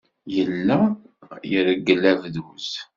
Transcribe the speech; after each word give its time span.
Yella 0.35 0.77
ireggel 1.57 2.03
abduz. 2.11 2.67